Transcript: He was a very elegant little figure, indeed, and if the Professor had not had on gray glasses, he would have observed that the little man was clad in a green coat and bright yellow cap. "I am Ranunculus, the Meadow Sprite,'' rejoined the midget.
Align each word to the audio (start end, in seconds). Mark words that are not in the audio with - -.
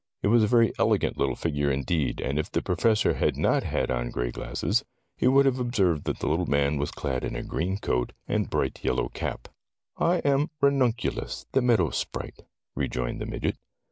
He 0.23 0.27
was 0.27 0.43
a 0.43 0.47
very 0.47 0.73
elegant 0.79 1.15
little 1.19 1.35
figure, 1.35 1.69
indeed, 1.69 2.21
and 2.21 2.39
if 2.39 2.51
the 2.51 2.63
Professor 2.63 3.13
had 3.13 3.37
not 3.37 3.61
had 3.61 3.91
on 3.91 4.09
gray 4.09 4.31
glasses, 4.31 4.83
he 5.15 5.27
would 5.27 5.45
have 5.45 5.59
observed 5.59 6.05
that 6.05 6.17
the 6.17 6.27
little 6.27 6.47
man 6.47 6.77
was 6.77 6.89
clad 6.89 7.23
in 7.23 7.35
a 7.35 7.43
green 7.43 7.77
coat 7.77 8.11
and 8.27 8.49
bright 8.49 8.83
yellow 8.83 9.09
cap. 9.09 9.47
"I 9.97 10.15
am 10.25 10.49
Ranunculus, 10.59 11.45
the 11.51 11.61
Meadow 11.61 11.91
Sprite,'' 11.91 12.47
rejoined 12.75 13.21
the 13.21 13.27
midget. 13.27 13.59